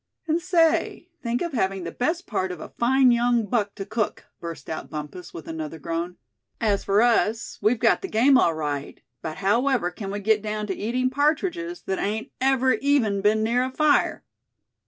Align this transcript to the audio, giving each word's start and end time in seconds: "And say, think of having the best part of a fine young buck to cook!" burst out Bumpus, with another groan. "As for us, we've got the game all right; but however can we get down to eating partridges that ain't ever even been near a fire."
"And 0.27 0.41
say, 0.41 1.09
think 1.21 1.43
of 1.43 1.53
having 1.53 1.83
the 1.83 1.91
best 1.91 2.25
part 2.25 2.51
of 2.51 2.59
a 2.59 2.69
fine 2.79 3.11
young 3.11 3.45
buck 3.45 3.75
to 3.75 3.85
cook!" 3.85 4.25
burst 4.39 4.67
out 4.67 4.89
Bumpus, 4.89 5.31
with 5.31 5.47
another 5.47 5.77
groan. 5.77 6.17
"As 6.59 6.83
for 6.83 7.03
us, 7.03 7.59
we've 7.61 7.77
got 7.77 8.01
the 8.01 8.07
game 8.07 8.35
all 8.35 8.55
right; 8.55 8.99
but 9.21 9.37
however 9.45 9.91
can 9.91 10.09
we 10.09 10.19
get 10.19 10.41
down 10.41 10.65
to 10.65 10.75
eating 10.75 11.11
partridges 11.11 11.83
that 11.83 11.99
ain't 11.99 12.31
ever 12.41 12.73
even 12.73 13.21
been 13.21 13.43
near 13.43 13.63
a 13.63 13.69
fire." 13.69 14.23